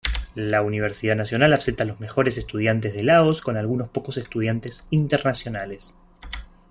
La 0.33 0.63
Universidad 0.63 1.15
nacional 1.15 1.53
acepta 1.53 1.85
los 1.85 1.99
mejores 1.99 2.39
estudiantes 2.39 2.95
de 2.95 3.03
Laos 3.03 3.41
con 3.43 3.55
algunos 3.55 3.89
pocos 3.89 4.17
estudiantes 4.17 4.87
internacionales. 4.89 5.95